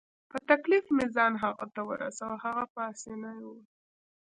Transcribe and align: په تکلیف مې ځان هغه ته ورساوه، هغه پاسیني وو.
په 0.31 0.37
تکلیف 0.49 0.85
مې 0.95 1.05
ځان 1.15 1.33
هغه 1.43 1.65
ته 1.73 1.81
ورساوه، 1.89 2.37
هغه 2.45 2.63
پاسیني 2.75 3.35
وو. 3.45 3.57